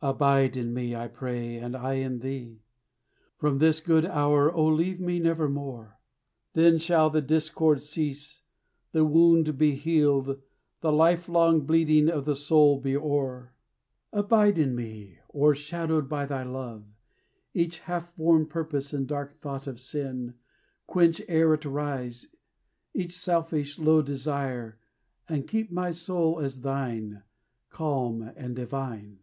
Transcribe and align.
Abide 0.00 0.56
in 0.56 0.72
me, 0.72 0.94
I 0.94 1.08
pray, 1.08 1.56
and 1.56 1.74
I 1.76 1.94
in 1.94 2.20
thee; 2.20 2.62
From 3.36 3.58
this 3.58 3.80
good 3.80 4.04
hour, 4.06 4.48
O, 4.54 4.64
leave 4.64 5.00
me 5.00 5.18
nevermore; 5.18 5.98
Then 6.52 6.78
shall 6.78 7.10
the 7.10 7.20
discord 7.20 7.82
cease, 7.82 8.42
the 8.92 9.04
wound 9.04 9.58
be 9.58 9.72
healed, 9.74 10.40
The 10.82 10.92
lifelong 10.92 11.62
bleeding 11.66 12.08
of 12.08 12.26
the 12.26 12.36
soul 12.36 12.80
be 12.80 12.96
o'er. 12.96 13.54
Abide 14.12 14.56
in 14.56 14.76
me 14.76 15.18
o'ershadow 15.34 16.00
by 16.08 16.26
thy 16.26 16.44
love 16.44 16.84
Each 17.52 17.80
half 17.80 18.14
formed 18.14 18.48
purpose 18.48 18.92
and 18.92 19.04
dark 19.08 19.40
thought 19.40 19.66
of 19.66 19.80
sin; 19.80 20.34
Quench, 20.86 21.20
e'er 21.28 21.54
it 21.54 21.64
rise, 21.64 22.36
each 22.94 23.18
selfish, 23.18 23.80
low 23.80 24.00
desire, 24.00 24.78
And 25.28 25.48
keep 25.48 25.72
my 25.72 25.90
soul 25.90 26.38
as 26.38 26.60
thine, 26.60 27.24
calm 27.68 28.22
and 28.36 28.54
divine. 28.54 29.18